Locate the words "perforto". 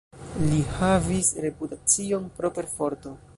2.57-3.15